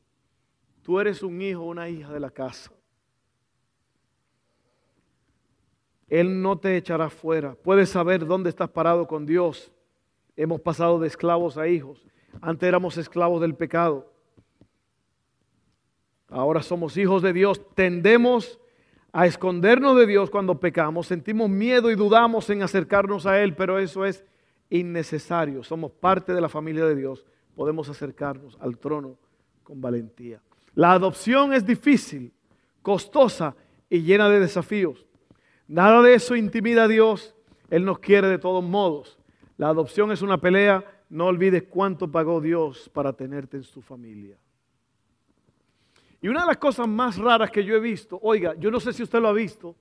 [0.81, 2.71] Tú eres un hijo una hija de la casa.
[6.07, 7.55] Él no te echará fuera.
[7.55, 9.71] Puedes saber dónde estás parado con Dios.
[10.35, 12.05] Hemos pasado de esclavos a hijos.
[12.41, 14.11] Antes éramos esclavos del pecado.
[16.27, 17.61] Ahora somos hijos de Dios.
[17.75, 18.59] Tendemos
[19.13, 23.77] a escondernos de Dios cuando pecamos, sentimos miedo y dudamos en acercarnos a Él, pero
[23.77, 24.23] eso es
[24.69, 25.63] innecesario.
[25.63, 29.17] Somos parte de la familia de Dios, podemos acercarnos al trono
[29.63, 30.41] con valentía.
[30.73, 32.31] La adopción es difícil,
[32.81, 33.55] costosa
[33.89, 35.05] y llena de desafíos.
[35.67, 37.35] Nada de eso intimida a Dios.
[37.69, 39.19] Él nos quiere de todos modos.
[39.57, 40.83] La adopción es una pelea.
[41.09, 44.37] No olvides cuánto pagó Dios para tenerte en su familia.
[46.21, 48.93] Y una de las cosas más raras que yo he visto, oiga, yo no sé
[48.93, 49.75] si usted lo ha visto,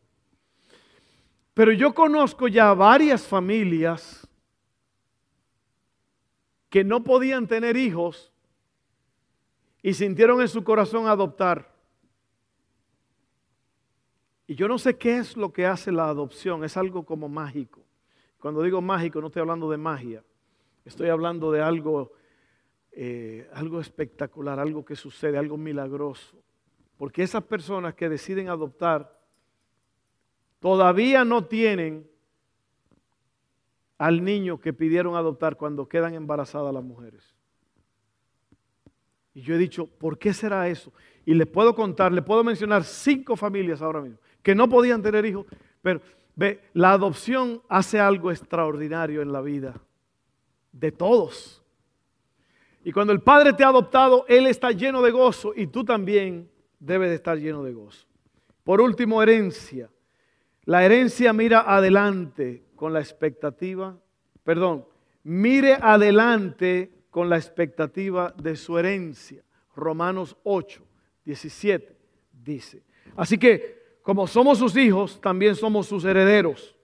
[1.53, 4.26] pero yo conozco ya varias familias
[6.70, 8.33] que no podían tener hijos
[9.83, 11.70] y sintieron en su corazón adoptar.
[14.46, 17.83] Y yo no sé qué es lo que hace la adopción, es algo como mágico.
[18.38, 20.24] Cuando digo mágico no estoy hablando de magia,
[20.85, 22.12] estoy hablando de algo,
[22.92, 26.37] eh, algo espectacular, algo que sucede, algo milagroso.
[26.96, 29.18] Porque esas personas que deciden adoptar
[30.59, 32.09] todavía no tienen
[33.98, 37.35] al niño que pidieron adoptar cuando quedan embarazadas las mujeres.
[39.35, 40.92] Y yo he dicho, ¿por qué será eso?
[41.24, 45.24] Y les puedo contar, les puedo mencionar cinco familias ahora mismo que no podían tener
[45.26, 45.46] hijos,
[45.83, 46.00] pero
[46.35, 49.81] ve, la adopción hace algo extraordinario en la vida
[50.72, 51.60] de todos.
[52.84, 56.48] Y cuando el Padre te ha adoptado, Él está lleno de gozo y tú también
[56.78, 58.06] debes de estar lleno de gozo.
[58.64, 59.90] Por último, herencia.
[60.64, 63.98] La herencia mira adelante con la expectativa,
[64.44, 64.86] perdón,
[65.24, 69.42] mire adelante con la expectativa de su herencia.
[69.74, 70.82] Romanos 8,
[71.24, 71.96] 17
[72.32, 72.82] dice.
[73.16, 76.76] Así que, como somos sus hijos, también somos sus herederos.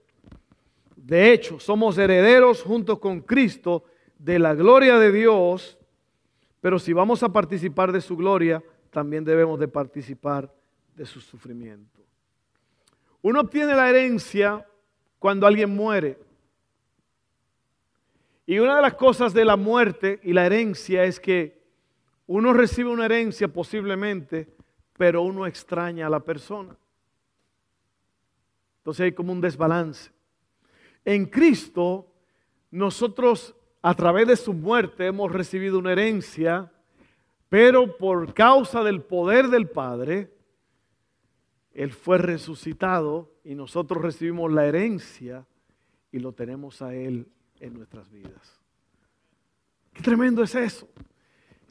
[0.95, 3.85] De hecho, somos herederos junto con Cristo
[4.17, 5.76] de la gloria de Dios,
[6.61, 10.53] pero si vamos a participar de su gloria, también debemos de participar
[10.95, 12.01] de su sufrimiento.
[13.21, 14.65] Uno obtiene la herencia
[15.19, 16.17] cuando alguien muere.
[18.45, 21.61] Y una de las cosas de la muerte y la herencia es que
[22.27, 24.47] uno recibe una herencia posiblemente,
[24.97, 26.75] pero uno extraña a la persona.
[28.79, 30.11] Entonces hay como un desbalance.
[31.03, 32.07] En Cristo,
[32.71, 36.71] nosotros a través de su muerte hemos recibido una herencia,
[37.49, 40.31] pero por causa del poder del Padre,
[41.73, 45.45] Él fue resucitado y nosotros recibimos la herencia
[46.11, 47.27] y lo tenemos a Él
[47.59, 48.59] en nuestras vidas.
[49.93, 50.87] Qué tremendo es eso.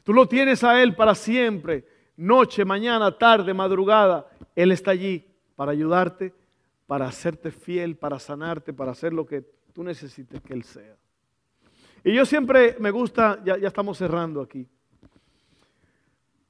[0.03, 4.27] Tú lo tienes a Él para siempre, noche, mañana, tarde, madrugada.
[4.55, 6.33] Él está allí para ayudarte,
[6.87, 9.41] para hacerte fiel, para sanarte, para hacer lo que
[9.73, 10.95] tú necesites que Él sea.
[12.07, 14.65] Y yo siempre me gusta, ya, estamos cerrando aquí.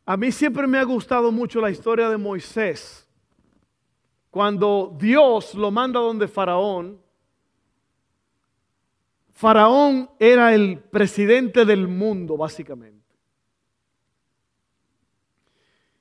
[0.05, 3.09] A mí siempre me ha gustado mucho la historia de Moisés
[4.29, 7.01] cuando Dios lo manda donde Faraón,
[9.31, 13.15] Faraón era el presidente del mundo, básicamente.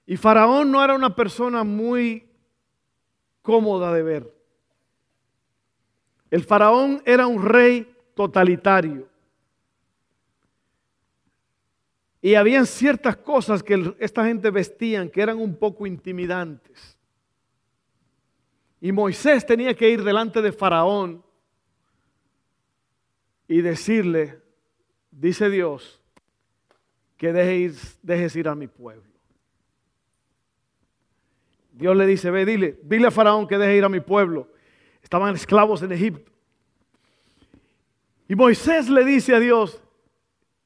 [0.04, 2.28] Y Faraón no era una persona muy
[3.40, 4.34] cómoda de ver.
[6.30, 9.15] El faraón era un rey totalitario.
[12.26, 16.98] Y habían ciertas cosas que esta gente vestían que eran un poco intimidantes.
[18.80, 21.24] Y Moisés tenía que ir delante de Faraón
[23.46, 24.40] y decirle,
[25.12, 26.02] dice Dios,
[27.16, 29.12] que dejes, dejes ir a mi pueblo.
[31.74, 34.50] Dios le dice, ve, dile, dile a Faraón que deje ir a mi pueblo.
[35.00, 36.32] Estaban esclavos en Egipto.
[38.26, 39.80] Y Moisés le dice a Dios,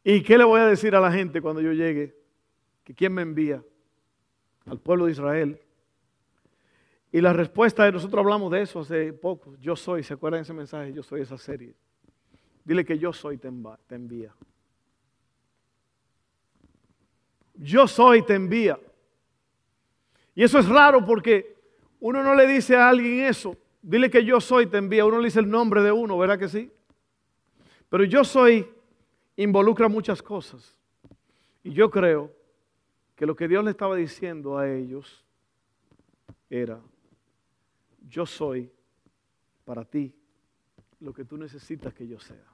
[0.04, 2.16] ¿y qué le voy a decir a la gente cuando yo llegue?
[2.84, 3.62] ¿Que quién me envía?
[4.66, 5.60] Al pueblo de Israel.
[7.12, 9.56] Y la respuesta de nosotros hablamos de eso hace poco.
[9.56, 10.92] Yo soy, ¿se acuerdan ese mensaje?
[10.92, 11.74] Yo soy esa serie.
[12.64, 14.34] Dile que yo soy te envía.
[17.54, 18.78] Yo soy te envía.
[20.34, 21.56] Y eso es raro porque
[21.98, 23.56] uno no le dice a alguien eso.
[23.82, 25.04] Dile que yo soy te envía.
[25.04, 26.70] Uno le dice el nombre de uno, ¿verdad que sí?
[27.88, 28.66] Pero yo soy
[29.42, 30.78] involucra muchas cosas.
[31.62, 32.32] Y yo creo
[33.14, 35.24] que lo que Dios le estaba diciendo a ellos
[36.48, 36.80] era,
[38.08, 38.70] yo soy
[39.64, 40.14] para ti
[41.00, 42.46] lo que tú necesitas que yo sea.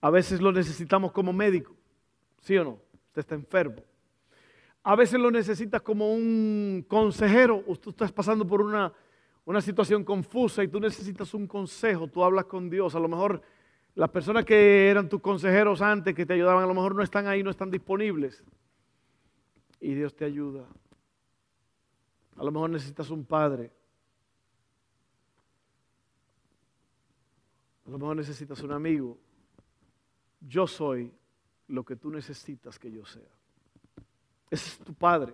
[0.00, 1.74] A veces lo necesitamos como médico,
[2.40, 2.80] ¿sí o no?
[3.08, 3.82] Usted está enfermo.
[4.82, 7.64] A veces lo necesitas como un consejero.
[7.66, 8.92] Usted está pasando por una,
[9.44, 12.06] una situación confusa y tú necesitas un consejo.
[12.06, 12.94] Tú hablas con Dios.
[12.94, 13.42] A lo mejor
[13.96, 17.26] las personas que eran tus consejeros antes, que te ayudaban, a lo mejor no están
[17.26, 18.44] ahí, no están disponibles.
[19.80, 20.66] Y Dios te ayuda.
[22.36, 23.72] A lo mejor necesitas un padre.
[27.86, 29.16] A lo mejor necesitas un amigo.
[30.40, 31.10] Yo soy
[31.68, 33.22] lo que tú necesitas que yo sea.
[34.50, 35.32] Ese es tu padre.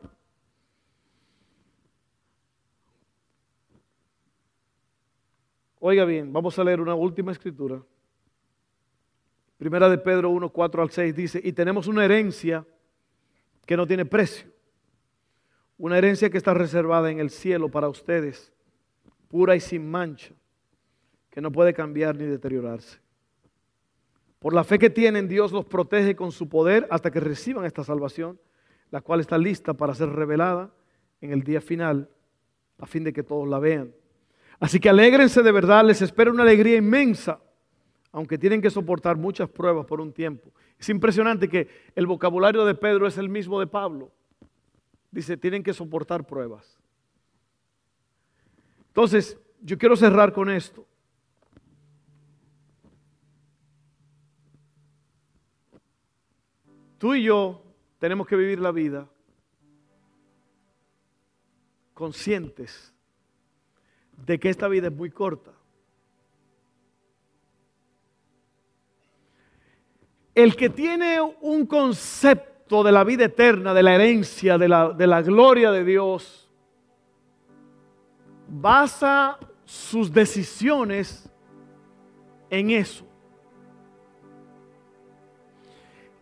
[5.80, 7.82] Oiga bien, vamos a leer una última escritura.
[9.62, 12.66] Primera de Pedro 1, 4 al 6 dice, y tenemos una herencia
[13.64, 14.50] que no tiene precio.
[15.78, 18.52] Una herencia que está reservada en el cielo para ustedes,
[19.28, 20.34] pura y sin mancha,
[21.30, 22.98] que no puede cambiar ni deteriorarse.
[24.40, 27.84] Por la fe que tienen, Dios los protege con su poder hasta que reciban esta
[27.84, 28.40] salvación,
[28.90, 30.72] la cual está lista para ser revelada
[31.20, 32.10] en el día final,
[32.80, 33.94] a fin de que todos la vean.
[34.58, 37.38] Así que alégrense de verdad, les espera una alegría inmensa,
[38.12, 40.52] aunque tienen que soportar muchas pruebas por un tiempo.
[40.78, 44.12] Es impresionante que el vocabulario de Pedro es el mismo de Pablo.
[45.10, 46.78] Dice, tienen que soportar pruebas.
[48.88, 50.86] Entonces, yo quiero cerrar con esto.
[56.98, 57.62] Tú y yo
[57.98, 59.08] tenemos que vivir la vida
[61.94, 62.92] conscientes
[64.26, 65.52] de que esta vida es muy corta.
[70.34, 75.06] El que tiene un concepto de la vida eterna, de la herencia, de la, de
[75.06, 76.50] la gloria de Dios,
[78.48, 81.30] basa sus decisiones
[82.48, 83.06] en eso.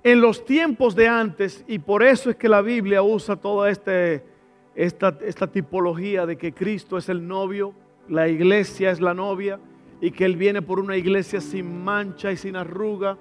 [0.02, 4.24] En los tiempos de antes, y por eso es que la Biblia usa toda este,
[4.74, 7.74] esta, esta tipología de que Cristo es el novio,
[8.08, 9.61] la iglesia es la novia
[10.00, 13.18] y que Él viene por una iglesia sin mancha y sin arruga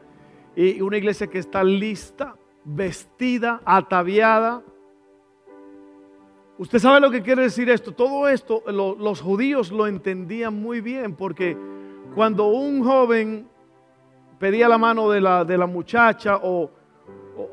[0.56, 4.62] y una iglesia que está lista, vestida, ataviada.
[6.58, 7.94] Usted sabe lo que quiere decir esto.
[7.94, 11.58] Todo esto los judíos lo entendían muy bien porque
[12.14, 13.48] cuando un joven
[14.40, 16.72] pedía la mano de la, de la muchacha o,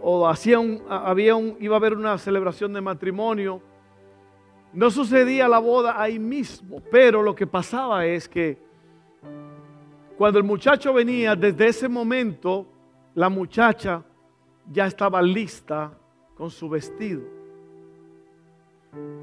[0.02, 3.60] o, hacía un, había un, iba a haber una celebración de matrimonio,
[4.72, 8.58] no sucedía la boda ahí mismo, pero lo que pasaba es que
[10.16, 12.66] cuando el muchacho venía, desde ese momento,
[13.16, 14.04] la muchacha
[14.70, 15.90] ya estaba lista
[16.36, 17.22] con su vestido.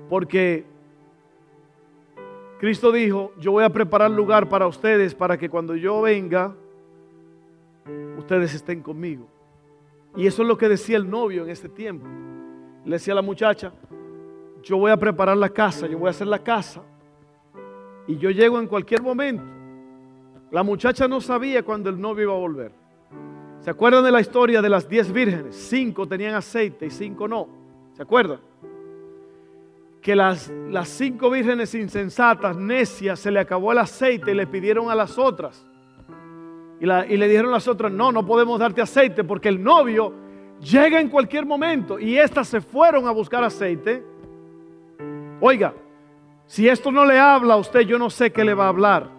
[0.09, 0.65] Porque
[2.59, 6.55] Cristo dijo, yo voy a preparar lugar para ustedes para que cuando yo venga,
[8.17, 9.27] ustedes estén conmigo.
[10.15, 12.07] Y eso es lo que decía el novio en ese tiempo.
[12.85, 13.73] Le decía a la muchacha,
[14.63, 16.81] yo voy a preparar la casa, yo voy a hacer la casa.
[18.07, 19.43] Y yo llego en cualquier momento.
[20.49, 22.82] La muchacha no sabía cuándo el novio iba a volver.
[23.63, 25.55] ¿Se acuerdan de la historia de las diez vírgenes?
[25.55, 27.47] Cinco tenían aceite y cinco no.
[27.93, 28.39] ¿Se acuerdan?
[30.01, 34.91] Que las, las cinco vírgenes insensatas, necias, se le acabó el aceite y le pidieron
[34.91, 35.65] a las otras.
[36.81, 40.13] Y, y le dijeron a las otras, no, no podemos darte aceite porque el novio
[40.59, 41.97] llega en cualquier momento.
[41.97, 44.03] Y estas se fueron a buscar aceite
[45.45, 45.73] Oiga,
[46.45, 49.09] si esto no le habla a usted, yo no sé qué le va a hablar.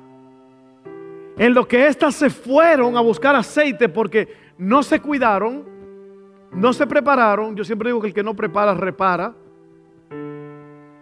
[1.37, 5.65] En lo que éstas se fueron a buscar aceite porque no se cuidaron,
[6.53, 7.57] no se prepararon.
[7.57, 9.35] Yo siempre digo que el que no prepara, repara.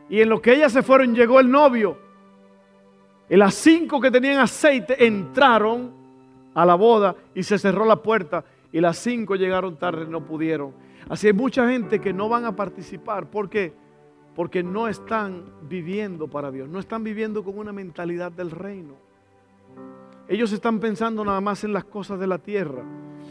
[0.08, 1.98] Y en lo que ellas se fueron, llegó el novio.
[3.28, 5.92] Y las cinco que tenían aceite entraron
[6.54, 8.44] a la boda y se cerró la puerta.
[8.72, 10.72] Y las cinco llegaron tarde, no pudieron.
[11.08, 13.26] Así hay mucha gente que no van a participar.
[13.26, 13.74] ¿Por qué?
[14.34, 18.94] porque no están viviendo para Dios, no están viviendo con una mentalidad del reino.
[20.28, 22.82] Ellos están pensando nada más en las cosas de la tierra.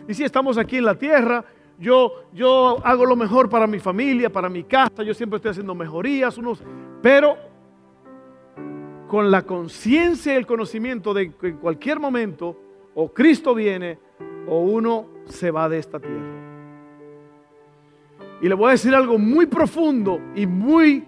[0.08, 1.44] Y si estamos aquí en la tierra,
[1.80, 5.74] yo, yo hago lo mejor para mi familia, para mi casa, yo siempre estoy haciendo
[5.74, 6.64] mejorías, unos,
[7.02, 7.38] pero
[9.08, 12.58] con la conciencia y el conocimiento de que en cualquier momento
[12.94, 14.00] o Cristo viene
[14.48, 16.42] o uno se va de esta tierra.
[18.42, 21.06] Y le voy a decir algo muy profundo y muy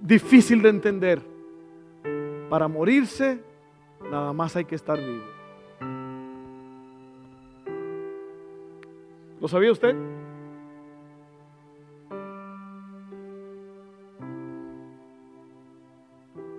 [0.00, 1.20] difícil de entender.
[2.48, 3.40] Para morirse,
[4.08, 5.24] nada más hay que estar vivo.
[9.40, 9.96] ¿Lo sabía usted?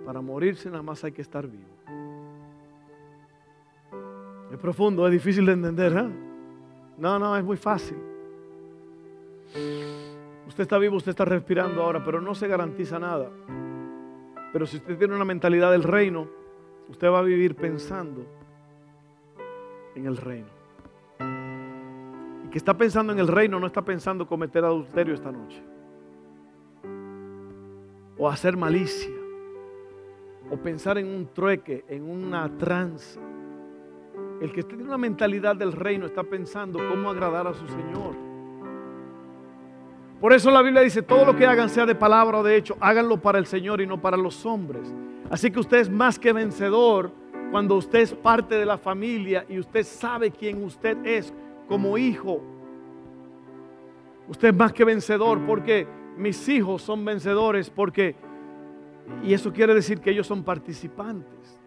[0.04, 1.70] Para morirse nada más hay que estar vivo.
[4.50, 5.96] Es profundo, es difícil de entender.
[5.96, 6.10] ¿eh?
[6.98, 7.96] No, no, es muy fácil.
[10.48, 13.30] Usted está vivo, usted está respirando ahora, pero no se garantiza nada.
[14.52, 16.26] Pero si usted tiene una mentalidad del reino,
[16.92, 18.26] usted va a vivir pensando
[19.94, 20.48] en el reino.
[22.44, 25.62] Y que está pensando en el reino no está pensando cometer adulterio esta noche.
[28.18, 29.10] O hacer malicia.
[30.50, 33.20] O pensar en un trueque, en una tranza.
[34.40, 38.14] El que tiene una mentalidad del reino está pensando cómo agradar a su Señor.
[40.20, 42.76] Por eso la Biblia dice, todo lo que hagan, sea de palabra o de hecho,
[42.80, 44.92] háganlo para el Señor y no para los hombres.
[45.32, 47.10] Así que usted es más que vencedor
[47.50, 51.32] cuando usted es parte de la familia y usted sabe quién usted es
[51.66, 52.42] como hijo.
[54.28, 58.14] Usted es más que vencedor porque mis hijos son vencedores porque,
[59.22, 61.58] y eso quiere decir que ellos son participantes.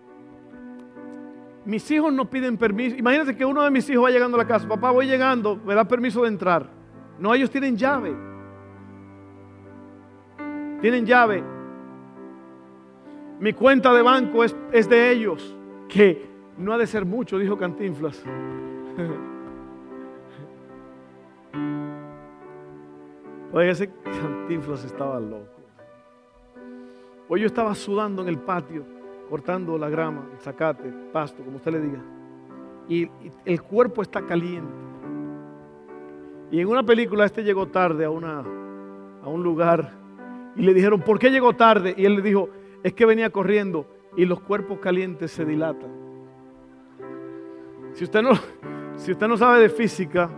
[1.65, 2.95] Mis hijos no piden permiso.
[2.95, 5.73] Imagínate que uno de mis hijos va llegando a la casa, papá voy llegando, me
[5.73, 6.69] da permiso de entrar.
[7.17, 8.15] No, ellos tienen llave.
[10.81, 11.54] Tienen llave.
[13.39, 15.55] Mi cuenta de banco es, es de ellos
[15.89, 16.25] que
[16.57, 18.23] no ha de ser mucho, dijo Cantinflas.
[23.51, 25.55] Oye, ese Cantinflas estaba loco.
[27.27, 28.85] Hoy yo estaba sudando en el patio,
[29.29, 31.99] cortando la grama, el zacate, pasto, como usted le diga.
[32.87, 33.09] Y,
[33.45, 34.71] el cuerpo está caliente.
[36.51, 38.43] Y en una película este llegó tarde a, una,
[39.23, 39.91] a un lugar
[40.55, 41.95] y le dijeron, ¿por qué llegó tarde?
[41.97, 42.49] Y él le dijo,
[42.85, 45.89] es que venía corriendo y los cuerpos calientes se dilatan.
[47.93, 48.29] Si usted no,
[48.95, 50.29] si usted no sabe de física,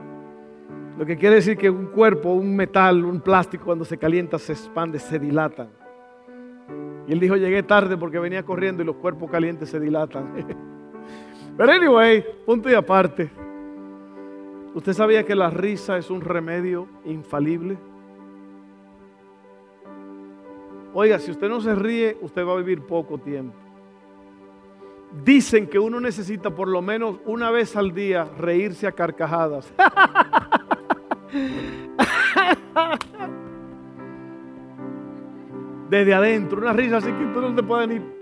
[0.98, 4.54] lo que quiere decir que un cuerpo, un metal, un plástico, cuando se calienta, se
[4.54, 5.68] expande, se dilatan.
[7.06, 10.32] Y él dijo, llegué tarde porque venía corriendo y los cuerpos calientes se dilatan.
[11.58, 13.30] Pero anyway, punto y aparte.
[14.74, 17.78] ¿Usted sabía que la risa es un remedio infalible?
[20.94, 23.56] Oiga, si usted no se ríe, usted va a vivir poco tiempo.
[25.24, 29.74] Dicen que uno necesita por lo menos una vez al día reírse a carcajadas.
[35.90, 38.18] Desde adentro, una risa así que tú no te pueden ir.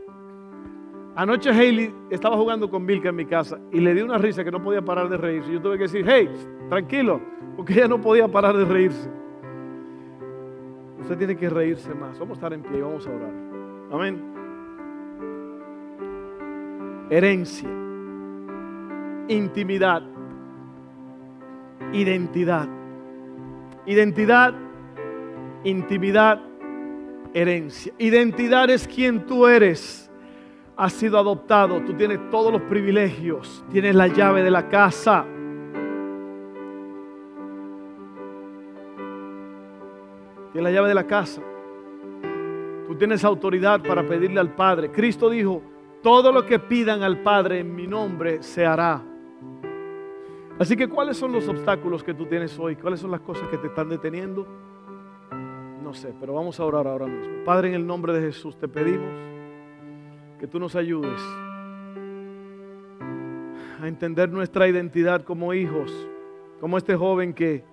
[1.15, 4.51] Anoche Hailey estaba jugando con Vilka en mi casa y le di una risa que
[4.51, 5.51] no podía parar de reírse.
[5.51, 6.29] Yo tuve que decir, hey,
[6.69, 7.21] tranquilo,
[7.55, 9.09] porque ella no podía parar de reírse.
[10.99, 12.17] Usted tiene que reírse más.
[12.19, 13.33] Vamos a estar en pie y vamos a orar.
[13.91, 14.21] Amén.
[17.09, 17.69] Herencia,
[19.27, 20.01] intimidad,
[21.93, 22.67] identidad.
[23.87, 24.55] Identidad,
[25.63, 26.41] intimidad,
[27.35, 27.93] herencia.
[27.99, 30.09] Identidad es quien tú eres.
[30.75, 35.25] Has sido adoptado, tú tienes todos los privilegios, tienes la llave de la casa.
[40.55, 41.41] Tienes la llave de la casa.
[42.87, 44.89] Tú tienes autoridad para pedirle al Padre.
[44.89, 45.61] Cristo dijo,
[46.01, 49.03] todo lo que pidan al Padre en mi nombre se hará.
[50.57, 52.77] Así que, ¿cuáles son los obstáculos que tú tienes hoy?
[52.77, 54.47] ¿Cuáles son las cosas que te están deteniendo?
[55.83, 57.43] No sé, pero vamos a orar ahora mismo.
[57.43, 59.11] Padre, en el nombre de Jesús te pedimos
[60.39, 61.21] que tú nos ayudes
[63.81, 65.91] a entender nuestra identidad como hijos,
[66.61, 67.65] como este joven que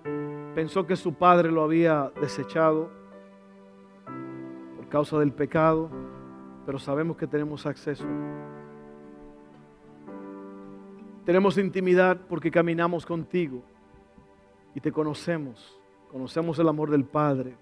[0.55, 2.89] pensó que su padre lo había desechado
[4.75, 5.89] por causa del pecado,
[6.65, 8.05] pero sabemos que tenemos acceso
[11.25, 13.63] tenemos intimidad porque caminamos contigo
[14.75, 15.79] y te conocemos.
[16.11, 17.55] Conocemos el amor del Padre,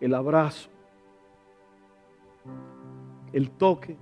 [0.00, 0.68] el abrazo,
[3.32, 3.96] el toque.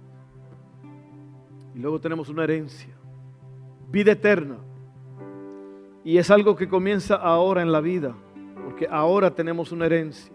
[1.74, 2.94] Y luego tenemos una herencia,
[3.88, 4.58] vida eterna.
[6.04, 8.14] Y es algo que comienza ahora en la vida,
[8.64, 10.32] porque ahora tenemos una herencia.